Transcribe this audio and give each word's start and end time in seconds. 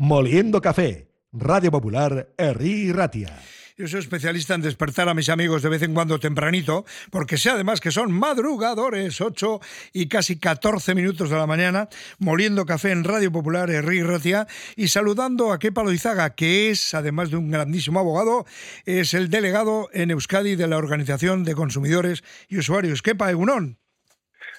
Moliendo 0.00 0.60
Café, 0.60 1.10
Radio 1.32 1.72
Popular, 1.72 2.28
Herri 2.38 2.92
Ratia. 2.92 3.36
Yo 3.76 3.88
soy 3.88 3.98
especialista 3.98 4.54
en 4.54 4.60
despertar 4.60 5.08
a 5.08 5.14
mis 5.14 5.28
amigos 5.28 5.60
de 5.60 5.70
vez 5.70 5.82
en 5.82 5.92
cuando 5.92 6.20
tempranito, 6.20 6.84
porque 7.10 7.36
sé 7.36 7.50
además 7.50 7.80
que 7.80 7.90
son 7.90 8.12
madrugadores, 8.12 9.20
8 9.20 9.60
y 9.92 10.06
casi 10.06 10.38
14 10.38 10.94
minutos 10.94 11.30
de 11.30 11.36
la 11.36 11.48
mañana, 11.48 11.88
moliendo 12.20 12.64
café 12.64 12.92
en 12.92 13.02
Radio 13.02 13.32
Popular, 13.32 13.70
Herri 13.70 14.04
Ratia, 14.04 14.46
y 14.76 14.86
saludando 14.86 15.50
a 15.50 15.58
Kepa 15.58 15.82
Loizaga, 15.82 16.36
que 16.36 16.70
es, 16.70 16.94
además 16.94 17.32
de 17.32 17.38
un 17.38 17.50
grandísimo 17.50 17.98
abogado, 17.98 18.46
es 18.84 19.14
el 19.14 19.30
delegado 19.30 19.88
en 19.92 20.12
Euskadi 20.12 20.54
de 20.54 20.68
la 20.68 20.76
Organización 20.76 21.42
de 21.42 21.56
Consumidores 21.56 22.22
y 22.48 22.58
Usuarios. 22.58 23.02
Kepa, 23.02 23.32
Egunón. 23.32 23.78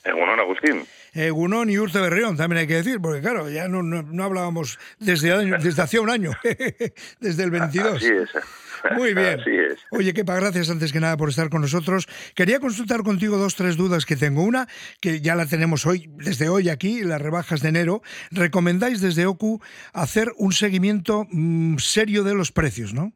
Egunon, 0.03 0.39
Agustín. 0.39 0.85
Egunon 1.13 1.69
y 1.69 1.77
Urte 1.77 1.99
Berrión, 1.99 2.37
también 2.37 2.59
hay 2.61 2.67
que 2.67 2.75
decir, 2.75 2.99
porque 3.01 3.21
claro, 3.21 3.49
ya 3.49 3.67
no, 3.67 3.83
no, 3.83 4.23
hablábamos 4.23 4.79
desde, 4.99 5.57
desde 5.57 5.81
hacía 5.81 6.01
un 6.01 6.09
año, 6.09 6.31
desde 7.19 7.43
el 7.43 7.51
22. 7.51 7.97
Así 7.97 8.07
es. 8.07 8.29
Muy 8.95 9.13
bien. 9.13 9.39
Así 9.39 9.51
es. 9.51 9.79
Oye, 9.91 10.13
Kepa, 10.13 10.35
gracias 10.35 10.69
antes 10.69 10.93
que 10.93 10.99
nada 10.99 11.17
por 11.17 11.29
estar 11.29 11.49
con 11.49 11.61
nosotros. 11.61 12.07
Quería 12.35 12.59
consultar 12.59 13.03
contigo 13.03 13.37
dos, 13.37 13.55
tres 13.55 13.75
dudas 13.75 14.05
que 14.05 14.15
tengo. 14.15 14.43
Una, 14.43 14.67
que 15.01 15.21
ya 15.21 15.35
la 15.35 15.45
tenemos 15.45 15.85
hoy, 15.85 16.09
desde 16.17 16.49
hoy 16.49 16.69
aquí, 16.69 17.03
las 17.03 17.21
rebajas 17.21 17.61
de 17.61 17.69
enero. 17.69 18.01
Recomendáis 18.31 19.01
desde 19.01 19.25
OCU 19.25 19.61
hacer 19.93 20.31
un 20.37 20.53
seguimiento 20.53 21.27
mm, 21.29 21.77
serio 21.77 22.23
de 22.23 22.35
los 22.35 22.51
precios, 22.51 22.93
¿no? 22.93 23.13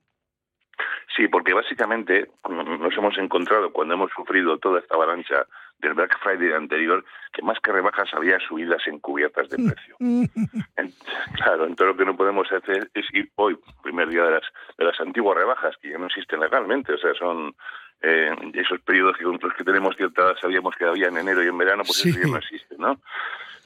Sí, 1.15 1.27
porque 1.27 1.53
básicamente 1.53 2.31
nos 2.49 2.97
hemos 2.97 3.17
encontrado 3.19 3.71
cuando 3.71 3.93
hemos 3.93 4.11
sufrido 4.11 4.57
toda 4.57 4.79
esta 4.79 4.95
avalancha 4.95 5.45
del 5.77 5.93
Black 5.93 6.17
Friday 6.19 6.53
anterior, 6.53 7.05
que 7.31 7.43
más 7.43 7.59
que 7.59 7.71
rebajas 7.71 8.11
había 8.13 8.39
subidas 8.39 8.81
encubiertas 8.87 9.49
de 9.49 9.57
precio. 9.57 9.95
claro, 11.35 11.65
entonces 11.65 11.87
lo 11.87 11.97
que 11.97 12.05
no 12.05 12.15
podemos 12.15 12.51
hacer 12.51 12.89
es 12.93 13.05
ir 13.13 13.29
hoy, 13.35 13.59
primer 13.83 14.09
día 14.09 14.23
de 14.23 14.31
las, 14.31 14.43
de 14.77 14.85
las 14.85 14.99
antiguas 14.99 15.37
rebajas, 15.37 15.75
que 15.77 15.89
ya 15.89 15.97
no 15.97 16.07
existen 16.07 16.39
legalmente, 16.39 16.93
o 16.93 16.97
sea, 16.97 17.13
son 17.13 17.53
eh, 18.01 18.31
esos 18.53 18.79
periodos 18.81 19.15
que, 19.17 19.23
los 19.23 19.53
que 19.55 19.63
tenemos 19.63 19.95
cierta 19.95 20.35
sabíamos 20.41 20.75
que 20.75 20.85
había 20.85 21.09
en 21.09 21.17
enero 21.17 21.43
y 21.43 21.47
en 21.47 21.57
verano, 21.57 21.83
pues 21.85 22.05
eso 22.05 22.19
ya 22.19 22.27
no 22.27 22.37
existe, 22.37 22.75
¿no? 22.79 22.99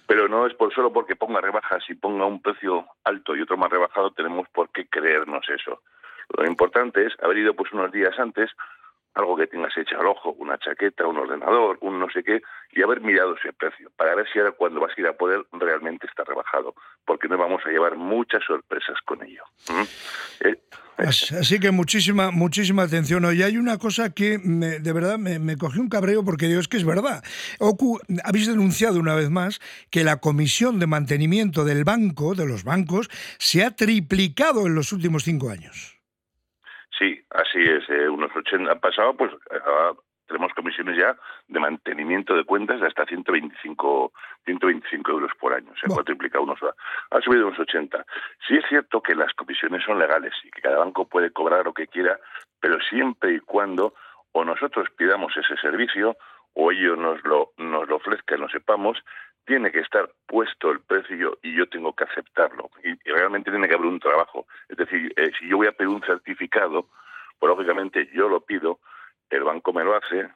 Pero 0.05 0.27
no 0.27 0.47
es 0.47 0.53
por 0.53 0.73
solo 0.73 0.91
porque 0.91 1.15
ponga 1.15 1.39
rebajas 1.39 1.83
y 1.89 1.95
ponga 1.95 2.25
un 2.25 2.41
precio 2.41 2.87
alto 3.03 3.35
y 3.35 3.41
otro 3.41 3.57
más 3.57 3.69
rebajado, 3.69 4.11
tenemos 4.11 4.47
por 4.49 4.69
qué 4.69 4.87
creernos 4.87 5.47
eso. 5.49 5.81
Lo 6.35 6.45
importante 6.45 7.05
es 7.05 7.13
haber 7.21 7.37
ido 7.37 7.53
pues 7.53 7.71
unos 7.73 7.91
días 7.91 8.17
antes, 8.17 8.51
algo 9.13 9.35
que 9.35 9.47
tengas 9.47 9.75
hecho 9.77 9.99
al 9.99 10.07
ojo, 10.07 10.31
una 10.33 10.57
chaqueta, 10.59 11.07
un 11.07 11.17
ordenador, 11.17 11.77
un 11.81 11.99
no 11.99 12.09
sé 12.09 12.23
qué, 12.23 12.41
y 12.71 12.83
haber 12.83 13.01
mirado 13.01 13.35
ese 13.35 13.51
precio, 13.53 13.89
para 13.95 14.13
ver 14.15 14.27
si 14.31 14.39
ahora 14.39 14.51
cuando 14.51 14.79
vas 14.79 14.95
a 14.95 15.01
ir 15.01 15.07
a 15.07 15.13
poder 15.13 15.43
realmente 15.53 16.05
está 16.05 16.23
rebajado, 16.23 16.75
porque 17.05 17.27
nos 17.27 17.39
vamos 17.39 17.61
a 17.65 17.69
llevar 17.69 17.95
muchas 17.95 18.43
sorpresas 18.43 18.97
con 19.05 19.23
ello. 19.23 19.43
Eh, 20.41 20.55
Así 20.97 21.59
que 21.59 21.69
muchísima, 21.69 22.31
muchísima 22.31 22.83
atención. 22.83 23.23
Y 23.35 23.43
hay 23.43 23.57
una 23.57 23.77
cosa 23.77 24.09
que 24.09 24.39
de 24.39 24.93
verdad 24.93 25.19
me, 25.19 25.37
me, 25.37 25.55
cogió 25.55 25.79
un 25.79 25.89
cabreo 25.89 26.25
porque 26.25 26.47
digo, 26.47 26.59
es 26.59 26.67
que 26.67 26.77
es 26.77 26.85
verdad. 26.85 27.23
Ocu, 27.59 27.99
habéis 28.23 28.47
denunciado 28.47 28.99
una 28.99 29.13
vez 29.13 29.29
más 29.29 29.59
que 29.91 30.03
la 30.03 30.17
comisión 30.17 30.79
de 30.79 30.87
mantenimiento 30.87 31.65
del 31.65 31.83
banco, 31.83 32.33
de 32.33 32.47
los 32.47 32.63
bancos, 32.63 33.09
se 33.37 33.63
ha 33.63 33.71
triplicado 33.71 34.65
en 34.65 34.73
los 34.73 34.91
últimos 34.91 35.23
cinco 35.23 35.51
años. 35.51 35.96
Sí, 36.97 37.21
así 37.29 37.61
es. 37.61 37.87
Eh, 37.89 38.09
unos 38.09 38.35
80 38.35 38.71
han 38.71 38.79
pasado, 38.79 39.15
pues 39.15 39.31
tenemos 40.27 40.53
comisiones 40.53 40.97
ya 40.97 41.15
de 41.47 41.59
mantenimiento 41.59 42.35
de 42.35 42.43
cuentas 42.43 42.81
de 42.81 42.87
hasta 42.87 43.05
125, 43.05 44.11
125 44.45 45.11
euros 45.11 45.31
por 45.39 45.53
año. 45.53 45.71
Se 45.79 45.87
ha 45.91 46.03
triplicado 46.03 46.43
unos, 46.43 46.59
ha 46.63 47.21
subido 47.21 47.47
unos 47.47 47.59
80. 47.59 48.05
Sí 48.47 48.57
es 48.57 48.65
cierto 48.67 49.01
que 49.01 49.15
las 49.15 49.33
comisiones 49.33 49.83
son 49.83 49.99
legales 49.99 50.33
y 50.43 50.51
que 50.51 50.61
cada 50.61 50.79
banco 50.79 51.07
puede 51.07 51.31
cobrar 51.31 51.65
lo 51.65 51.73
que 51.73 51.87
quiera, 51.87 52.19
pero 52.59 52.77
siempre 52.89 53.35
y 53.35 53.39
cuando 53.39 53.93
o 54.33 54.43
nosotros 54.43 54.89
pidamos 54.95 55.35
ese 55.37 55.55
servicio 55.57 56.17
o 56.53 56.71
ellos 56.71 56.97
nos 56.97 57.23
lo, 57.23 57.51
nos 57.57 57.87
lo 57.87 57.97
ofrezcan, 57.97 58.41
lo 58.41 58.49
sepamos, 58.49 58.97
tiene 59.47 59.71
que 59.71 59.79
estar 59.79 60.11
puesto 60.27 60.69
el 60.69 60.81
precio 60.81 61.39
y 61.41 61.55
yo 61.55 61.67
tengo 61.67 61.93
que 61.93 62.03
aceptarlo. 62.03 62.69
Y, 62.83 62.93
realmente 63.09 63.49
tiene 63.49 63.67
que 63.67 63.75
haber 63.75 63.87
un 63.87 63.99
trabajo. 63.99 64.45
Es 64.67 64.77
decir, 64.77 65.11
eh, 65.15 65.31
si 65.39 65.47
yo 65.47 65.57
voy 65.57 65.67
a 65.67 65.71
pedir 65.71 65.87
un 65.87 66.03
certificado, 66.03 66.87
pues 67.39 67.49
lógicamente 67.49 68.09
yo 68.13 68.27
lo 68.27 68.41
pido, 68.41 68.79
el 69.29 69.43
banco 69.43 69.71
me 69.73 69.85
lo 69.85 69.95
hace 69.95 70.29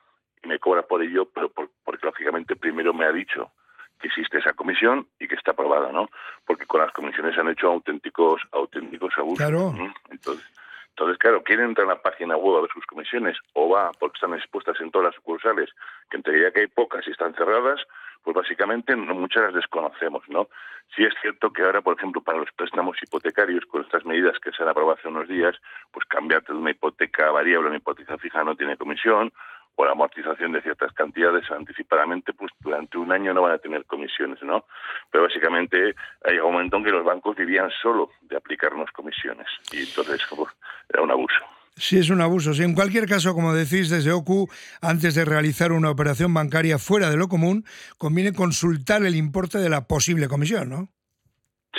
y 0.43 0.47
me 0.47 0.59
cobra 0.59 0.83
por 0.83 1.03
ello, 1.03 1.25
pero 1.25 1.49
porque 1.49 2.05
lógicamente 2.05 2.55
primero 2.55 2.93
me 2.93 3.05
ha 3.05 3.11
dicho 3.11 3.51
que 3.99 4.07
existe 4.07 4.39
esa 4.39 4.53
comisión 4.53 5.07
y 5.19 5.27
que 5.27 5.35
está 5.35 5.51
aprobada, 5.51 5.91
¿no? 5.91 6.09
Porque 6.45 6.65
con 6.65 6.81
las 6.81 6.91
comisiones 6.91 7.35
se 7.35 7.41
han 7.41 7.49
hecho 7.49 7.67
auténticos 7.67 8.41
auténticos 8.51 9.13
abusos. 9.17 9.45
Claro. 9.45 9.75
Entonces, 10.09 10.45
entonces, 10.91 11.17
claro, 11.19 11.41
¿quién 11.43 11.59
entra 11.61 11.83
en 11.83 11.89
la 11.89 12.01
página 12.01 12.35
web 12.37 12.57
a 12.57 12.61
ver 12.61 12.71
sus 12.71 12.85
comisiones? 12.85 13.37
O 13.53 13.69
va 13.69 13.91
porque 13.99 14.17
están 14.17 14.33
expuestas 14.33 14.79
en 14.81 14.91
todas 14.91 15.07
las 15.07 15.15
sucursales, 15.15 15.69
que 16.09 16.17
en 16.17 16.23
teoría 16.23 16.51
que 16.51 16.61
hay 16.61 16.67
pocas 16.67 17.07
y 17.07 17.11
están 17.11 17.33
cerradas, 17.33 17.79
pues 18.23 18.35
básicamente 18.35 18.95
muchas 18.95 19.43
las 19.43 19.53
desconocemos, 19.53 20.23
¿no? 20.29 20.47
Sí 20.95 21.03
es 21.03 21.13
cierto 21.21 21.51
que 21.51 21.63
ahora, 21.63 21.81
por 21.81 21.97
ejemplo, 21.97 22.21
para 22.21 22.39
los 22.39 22.51
préstamos 22.51 22.97
hipotecarios, 23.01 23.65
con 23.65 23.81
estas 23.83 24.05
medidas 24.05 24.37
que 24.39 24.51
se 24.51 24.61
han 24.61 24.69
aprobado 24.69 24.97
hace 24.97 25.07
unos 25.07 25.27
días, 25.27 25.55
pues 25.91 26.05
cambiarte 26.05 26.51
de 26.51 26.59
una 26.59 26.71
hipoteca 26.71 27.31
variable 27.31 27.67
a 27.67 27.69
una 27.69 27.77
hipoteca 27.77 28.17
fija 28.17 28.43
no 28.43 28.55
tiene 28.55 28.77
comisión, 28.77 29.31
o 29.75 29.85
la 29.85 29.91
amortización 29.91 30.51
de 30.51 30.61
ciertas 30.61 30.91
cantidades 30.93 31.49
anticipadamente, 31.49 32.33
pues 32.33 32.51
durante 32.59 32.97
un 32.97 33.11
año 33.11 33.33
no 33.33 33.43
van 33.43 33.53
a 33.53 33.57
tener 33.57 33.85
comisiones, 33.85 34.41
¿no? 34.43 34.65
Pero 35.09 35.23
básicamente 35.23 35.95
hay 36.25 36.37
un 36.39 36.51
momento 36.51 36.77
en 36.77 36.83
que 36.83 36.91
los 36.91 37.05
bancos 37.05 37.35
vivían 37.35 37.69
solo 37.81 38.09
de 38.21 38.35
aplicarnos 38.35 38.91
comisiones 38.91 39.47
y 39.71 39.79
entonces 39.79 40.21
pues, 40.35 40.53
era 40.89 41.01
un 41.01 41.11
abuso. 41.11 41.60
Sí, 41.75 41.97
es 41.97 42.09
un 42.09 42.21
abuso. 42.21 42.53
Sí, 42.53 42.63
en 42.63 42.75
cualquier 42.75 43.07
caso, 43.07 43.33
como 43.33 43.53
decís 43.53 43.89
desde 43.89 44.11
OCU, 44.11 44.47
antes 44.81 45.15
de 45.15 45.25
realizar 45.25 45.71
una 45.71 45.89
operación 45.89 46.33
bancaria 46.33 46.77
fuera 46.77 47.09
de 47.09 47.17
lo 47.17 47.27
común, 47.27 47.63
conviene 47.97 48.33
consultar 48.33 49.03
el 49.05 49.15
importe 49.15 49.57
de 49.57 49.69
la 49.69 49.87
posible 49.87 50.27
comisión, 50.27 50.69
¿no? 50.69 50.89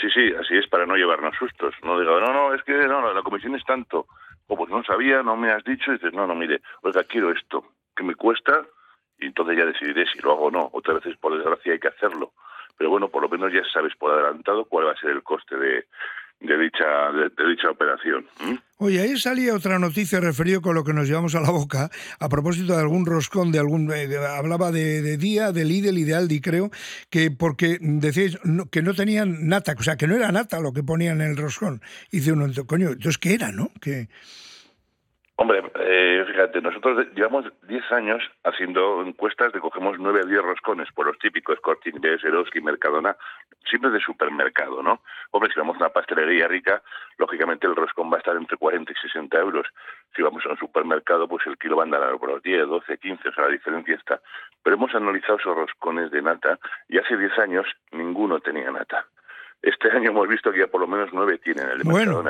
Sí, 0.00 0.08
sí, 0.12 0.32
así 0.40 0.56
es, 0.56 0.66
para 0.68 0.86
no 0.86 0.96
llevarnos 0.96 1.36
sustos. 1.38 1.74
No 1.82 2.00
digo, 2.00 2.18
no, 2.20 2.32
no, 2.32 2.54
es 2.54 2.62
que 2.64 2.72
no, 2.72 3.12
la 3.12 3.22
comisión 3.22 3.54
es 3.54 3.64
tanto. 3.64 4.06
O 4.46 4.56
pues 4.56 4.70
no 4.70 4.82
sabía, 4.82 5.22
no 5.22 5.36
me 5.36 5.50
has 5.50 5.62
dicho, 5.64 5.90
y 5.92 5.94
dices, 5.94 6.12
no, 6.12 6.26
no, 6.26 6.34
mire, 6.34 6.60
oiga, 6.82 7.04
quiero 7.04 7.30
esto, 7.30 7.64
que 7.94 8.02
me 8.02 8.14
cuesta, 8.14 8.64
y 9.18 9.26
entonces 9.26 9.56
ya 9.56 9.66
decidiré 9.66 10.06
si 10.06 10.18
lo 10.20 10.32
hago 10.32 10.46
o 10.46 10.50
no. 10.50 10.70
Otras 10.72 11.02
veces, 11.02 11.18
por 11.18 11.36
desgracia, 11.36 11.72
hay 11.72 11.78
que 11.78 11.88
hacerlo. 11.88 12.32
Pero 12.76 12.90
bueno, 12.90 13.08
por 13.08 13.22
lo 13.22 13.28
menos 13.28 13.52
ya 13.52 13.62
sabes 13.72 13.94
por 13.96 14.12
adelantado 14.12 14.64
cuál 14.64 14.86
va 14.86 14.92
a 14.92 14.96
ser 14.96 15.10
el 15.10 15.22
coste 15.22 15.56
de, 15.56 15.86
de 16.42 16.58
dicha, 16.58 17.12
de, 17.12 17.48
dicha 17.48 17.70
operación. 17.70 18.26
Oye, 18.78 19.00
ahí 19.00 19.16
salía 19.16 19.54
otra 19.54 19.78
noticia 19.78 20.20
referido 20.20 20.60
con 20.60 20.74
lo 20.74 20.82
que 20.82 20.92
nos 20.92 21.06
llevamos 21.06 21.34
a 21.34 21.40
la 21.40 21.50
boca, 21.50 21.90
a 22.18 22.28
propósito 22.28 22.74
de 22.74 22.80
algún 22.80 23.06
roscón, 23.06 23.52
de 23.52 23.60
algún 23.60 23.90
eh, 23.92 24.08
hablaba 24.16 24.72
de, 24.72 25.16
día, 25.16 25.52
de 25.52 25.64
Lidl 25.64 25.98
y 25.98 26.04
de 26.04 26.14
Aldi, 26.14 26.40
creo, 26.40 26.70
que 27.08 27.30
porque 27.30 27.78
decíais 27.80 28.38
que 28.70 28.82
no 28.82 28.94
tenían 28.94 29.46
nata, 29.46 29.74
o 29.78 29.82
sea, 29.82 29.96
que 29.96 30.08
no 30.08 30.16
era 30.16 30.32
nata 30.32 30.60
lo 30.60 30.72
que 30.72 30.82
ponían 30.82 31.20
en 31.20 31.30
el 31.30 31.36
roscón. 31.36 31.80
Y 32.10 32.18
dice 32.18 32.32
uno, 32.32 32.46
coño, 32.66 32.88
entonces, 32.88 33.18
¿qué 33.18 33.34
era, 33.34 33.52
no? 33.52 33.70
Que... 33.80 34.08
Hombre, 35.42 35.60
eh, 35.74 36.24
fíjate, 36.24 36.62
nosotros 36.62 37.04
llevamos 37.16 37.44
10 37.62 37.90
años 37.90 38.22
haciendo 38.44 39.02
encuestas 39.04 39.52
de 39.52 39.58
cogemos 39.58 39.96
9 39.98 40.20
a 40.22 40.24
10 40.24 40.40
roscones 40.40 40.86
por 40.92 41.06
los 41.06 41.18
típicos 41.18 41.58
Corte 41.58 41.90
Inglés, 41.90 42.22
Eroski, 42.22 42.60
Mercadona, 42.60 43.16
siempre 43.68 43.90
de 43.90 43.98
supermercado, 43.98 44.84
¿no? 44.84 45.00
Hombre, 45.32 45.50
si 45.52 45.58
vamos 45.58 45.74
a 45.74 45.78
una 45.80 45.88
pastelería 45.88 46.46
rica, 46.46 46.80
lógicamente 47.18 47.66
el 47.66 47.74
roscón 47.74 48.08
va 48.08 48.18
a 48.18 48.18
estar 48.18 48.36
entre 48.36 48.56
40 48.56 48.92
y 48.92 48.94
60 48.94 49.36
euros. 49.40 49.66
Si 50.14 50.22
vamos 50.22 50.46
a 50.46 50.50
un 50.50 50.58
supermercado, 50.58 51.26
pues 51.26 51.44
el 51.48 51.58
kilo 51.58 51.74
va 51.74 51.82
a 51.82 51.86
andar 51.86 52.16
por 52.18 52.30
los 52.30 52.42
10, 52.44 52.68
12, 52.68 52.98
15, 52.98 53.28
o 53.28 53.32
sea, 53.32 53.46
la 53.46 53.50
diferencia 53.50 53.96
está. 53.96 54.20
Pero 54.62 54.76
hemos 54.76 54.94
analizado 54.94 55.38
esos 55.38 55.56
roscones 55.56 56.12
de 56.12 56.22
nata 56.22 56.60
y 56.88 56.98
hace 56.98 57.16
10 57.16 57.36
años 57.40 57.66
ninguno 57.90 58.38
tenía 58.38 58.70
nata. 58.70 59.06
Este 59.62 59.88
año 59.92 60.10
hemos 60.10 60.26
visto 60.26 60.50
que 60.50 60.58
ya 60.58 60.66
por 60.66 60.80
lo 60.80 60.88
menos 60.88 61.10
nueve 61.12 61.38
tienen 61.38 61.68
el 61.68 61.82
bueno, 61.84 62.22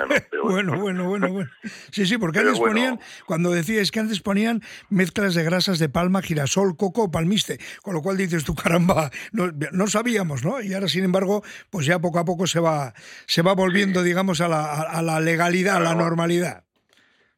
bueno, 0.45 0.79
bueno, 0.79 1.09
bueno, 1.09 1.33
bueno, 1.33 1.51
Sí, 1.91 2.05
sí, 2.05 2.19
porque 2.19 2.41
antes 2.41 2.59
ponían, 2.61 3.01
cuando 3.25 3.51
decías 3.51 3.91
que 3.91 4.01
antes 4.01 4.21
ponían 4.21 4.61
mezclas 4.91 5.35
de 5.35 5.43
grasas 5.43 5.79
de 5.79 5.89
palma, 5.89 6.21
girasol, 6.21 6.77
coco 6.77 7.05
o 7.05 7.11
palmiste, 7.11 7.59
con 7.83 7.95
lo 7.95 8.03
cual 8.03 8.19
dices 8.19 8.45
tú, 8.45 8.55
caramba, 8.55 9.11
no, 9.33 9.87
sabíamos, 9.87 10.45
¿no? 10.45 10.61
Y 10.61 10.75
ahora, 10.75 10.89
sin 10.89 11.05
embargo, 11.05 11.43
pues 11.71 11.87
ya 11.87 11.99
poco 12.01 12.19
a 12.19 12.25
poco 12.27 12.47
se 12.47 12.61
va, 12.61 12.93
se 13.27 13.41
va 13.41 13.55
volviendo, 13.55 14.03
digamos, 14.03 14.43
a 14.43 14.49
la, 14.49 14.83
a 14.83 15.01
la 15.01 15.19
legalidad, 15.19 15.77
a 15.77 15.81
la 15.81 15.95
normalidad 15.95 16.65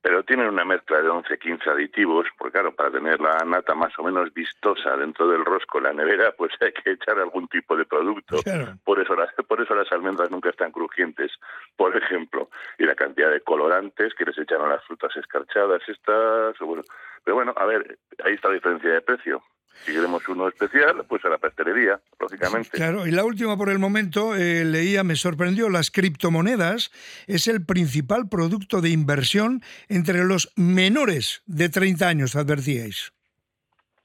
pero 0.05 0.23
tienen 0.23 0.49
una 0.49 0.67
mezcla 0.67 1.01
de 1.01 1.09
11, 1.09 1.39
15 1.39 1.71
aditivos, 1.71 2.27
porque 2.37 2.53
claro, 2.53 2.75
para 2.75 2.91
tener 2.91 3.19
la 3.23 3.43
nata 3.47 3.75
más 3.75 3.99
o 3.99 4.03
menos 4.03 4.35
vistosa 4.35 4.99
dentro 4.99 5.27
del 5.29 5.43
rosco, 5.47 5.81
la 5.81 5.95
nevera, 5.95 6.33
pues 6.37 6.53
hay 6.61 6.73
que 6.73 6.91
echar 6.91 7.19
algún 7.19 7.49
tipo 7.49 7.75
de 7.75 7.87
producto. 7.87 8.37
Por 8.85 9.01
eso 9.01 9.17
las, 9.17 9.33
por 9.49 9.63
eso 9.63 9.75
las 9.75 9.91
almendras 9.93 10.31
nunca 10.31 10.51
están 10.51 10.73
crujientes, 10.73 11.33
por 11.75 11.97
ejemplo, 11.97 12.51
y 12.77 12.85
la 12.85 12.95
cantidad 12.95 13.31
de 13.31 13.41
colorantes 13.41 14.13
que 14.13 14.27
les 14.27 14.37
echan 14.37 14.61
a 14.61 14.69
las 14.69 14.85
frutas 14.85 15.17
escarchadas 15.17 15.81
estas, 15.89 16.59
bueno, 16.59 16.83
pero 17.25 17.37
bueno, 17.37 17.55
a 17.57 17.65
ver, 17.65 17.97
ahí 18.25 18.35
está 18.35 18.49
la 18.49 18.57
diferencia 18.57 18.91
de 18.91 19.01
precio. 19.01 19.43
Si 19.85 19.93
queremos 19.93 20.27
uno 20.29 20.49
especial, 20.49 21.05
pues 21.09 21.25
a 21.25 21.29
la 21.29 21.39
pastelería, 21.39 22.01
lógicamente. 22.19 22.71
Claro, 22.71 23.07
y 23.07 23.11
la 23.11 23.25
última 23.25 23.57
por 23.57 23.69
el 23.69 23.79
momento, 23.79 24.35
eh, 24.35 24.65
leía, 24.65 25.05
me 25.05 25.17
sorprendió, 25.17 25.69
las 25.69 25.91
criptomonedas 25.91 26.91
es 27.27 27.49
el 27.49 27.65
principal 27.65 28.29
producto 28.29 28.81
de 28.81 28.91
inversión 28.91 29.63
entre 29.89 30.25
los 30.25 30.53
menores 30.57 31.43
de 31.47 31.69
30 31.69 32.09
años, 32.09 32.37
advertíais. 32.37 33.13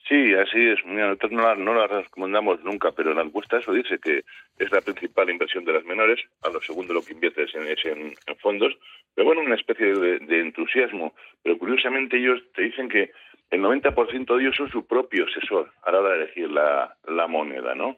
Sí, 0.09 0.33
así 0.33 0.69
es. 0.69 0.83
nosotros 0.85 1.31
no 1.31 1.75
la, 1.75 1.85
recomendamos 1.85 2.63
nunca, 2.63 2.91
pero 2.91 3.11
en 3.11 3.17
la 3.17 3.23
encuesta 3.23 3.59
eso 3.59 3.71
dice 3.71 3.99
que 3.99 4.23
es 4.57 4.71
la 4.71 4.81
principal 4.81 5.29
inversión 5.29 5.65
de 5.65 5.73
las 5.73 5.85
menores. 5.85 6.19
A 6.41 6.49
lo 6.49 6.59
segundo 6.61 6.95
lo 6.95 7.03
que 7.03 7.13
inviertes 7.13 7.53
en, 7.53 7.67
es 7.67 7.85
en, 7.85 8.15
fondos. 8.41 8.75
Pero 9.13 9.27
bueno, 9.27 9.41
una 9.41 9.53
especie 9.53 9.93
de, 9.93 10.39
entusiasmo. 10.39 11.13
Pero 11.43 11.59
curiosamente 11.59 12.17
ellos 12.17 12.41
te 12.55 12.63
dicen 12.63 12.89
que 12.89 13.11
el 13.51 13.61
90% 13.61 14.35
de 14.35 14.41
ellos 14.41 14.55
son 14.55 14.69
su 14.69 14.85
propio 14.85 15.25
asesor 15.25 15.71
a 15.83 15.91
la 15.91 15.99
hora 15.99 16.09
de 16.11 16.23
elegir 16.23 16.49
la, 16.49 16.95
la 17.07 17.27
moneda, 17.27 17.75
¿no? 17.75 17.97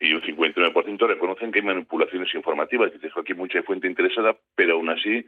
Y 0.00 0.12
un 0.14 0.22
59% 0.22 1.06
reconocen 1.06 1.50
que 1.50 1.58
hay 1.58 1.64
manipulaciones 1.64 2.32
informativas. 2.34 2.92
Dices, 2.92 3.12
aquí 3.16 3.34
mucha 3.34 3.62
fuente 3.62 3.88
interesada, 3.88 4.36
pero 4.54 4.74
aún 4.74 4.90
así 4.90 5.26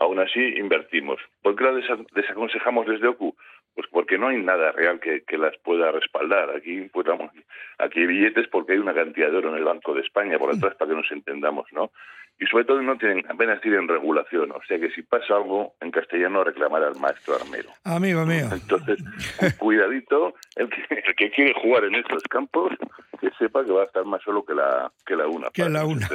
aún 0.00 0.18
así 0.18 0.40
invertimos. 0.40 1.20
¿Por 1.42 1.54
qué 1.54 1.64
la 1.64 1.72
desaconsejamos 2.12 2.86
desde 2.86 3.06
OCU? 3.06 3.36
Pues 3.74 3.86
porque 3.90 4.18
no 4.18 4.28
hay 4.28 4.38
nada 4.38 4.72
real 4.72 4.98
que, 4.98 5.22
las 5.38 5.56
pueda 5.58 5.92
respaldar. 5.92 6.50
Aquí, 6.50 6.88
pues 6.92 7.06
vamos, 7.06 7.30
aquí 7.78 8.00
hay 8.00 8.06
billetes 8.06 8.48
porque 8.48 8.72
hay 8.72 8.78
una 8.78 8.94
cantidad 8.94 9.30
de 9.30 9.36
oro 9.36 9.50
en 9.50 9.58
el 9.58 9.64
Banco 9.64 9.94
de 9.94 10.00
España, 10.00 10.38
por 10.38 10.52
detrás, 10.52 10.74
para 10.74 10.90
que 10.90 10.96
nos 10.96 11.12
entendamos, 11.12 11.66
¿no? 11.72 11.92
Y 12.40 12.46
sobre 12.46 12.64
todo 12.64 12.80
no 12.80 12.96
tienen, 12.96 13.24
apenas 13.28 13.60
tienen 13.60 13.86
regulación, 13.86 14.50
o 14.52 14.60
sea 14.66 14.78
que 14.78 14.90
si 14.90 15.02
pasa 15.02 15.34
algo 15.34 15.74
en 15.80 15.90
castellano 15.90 16.42
reclamar 16.42 16.82
al 16.82 16.96
maestro 16.96 17.36
armero. 17.36 17.68
Amigo 17.84 18.24
mío. 18.24 18.46
Entonces, 18.50 18.98
cuidadito, 19.58 20.34
el 20.56 20.70
que, 20.70 21.02
el 21.06 21.14
que 21.16 21.30
quiere 21.30 21.52
jugar 21.60 21.84
en 21.84 21.96
estos 21.96 22.22
campos, 22.24 22.72
que 23.20 23.30
sepa 23.38 23.64
que 23.64 23.70
va 23.70 23.82
a 23.82 23.84
estar 23.84 24.04
más 24.04 24.22
solo 24.22 24.44
que 24.44 24.54
la, 24.54 24.90
que 25.04 25.14
la 25.14 25.26
una. 25.28 25.50
Que 25.50 25.68
la 25.68 25.84
una. 25.84 26.08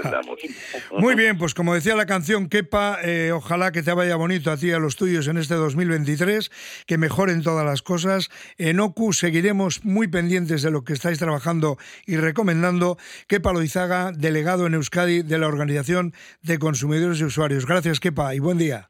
Muy 0.97 1.15
bien, 1.15 1.37
pues 1.37 1.53
como 1.53 1.73
decía 1.73 1.95
la 1.95 2.05
canción, 2.05 2.49
Kepa, 2.49 2.97
eh, 3.03 3.31
ojalá 3.31 3.71
que 3.71 3.83
te 3.83 3.93
vaya 3.93 4.15
bonito 4.15 4.51
a 4.51 4.57
ti 4.57 4.67
y 4.67 4.71
a 4.71 4.79
los 4.79 4.95
tuyos 4.95 5.27
en 5.27 5.37
este 5.37 5.53
2023, 5.53 6.83
que 6.87 6.97
mejoren 6.97 7.43
todas 7.43 7.65
las 7.65 7.81
cosas. 7.83 8.29
En 8.57 8.79
OCU 8.79 9.13
seguiremos 9.13 9.85
muy 9.85 10.07
pendientes 10.07 10.63
de 10.63 10.71
lo 10.71 10.83
que 10.83 10.93
estáis 10.93 11.19
trabajando 11.19 11.77
y 12.07 12.17
recomendando. 12.17 12.97
Kepa 13.27 13.53
Loizaga, 13.53 14.11
delegado 14.11 14.65
en 14.65 14.73
Euskadi 14.73 15.21
de 15.21 15.37
la 15.37 15.47
Organización 15.47 16.13
de 16.41 16.57
Consumidores 16.57 17.19
y 17.21 17.25
Usuarios. 17.25 17.67
Gracias, 17.67 17.99
Kepa, 17.99 18.33
y 18.33 18.39
buen 18.39 18.57
día. 18.57 18.89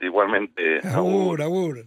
Igualmente. 0.00 0.78
Agur, 0.86 1.42
agur. 1.42 1.84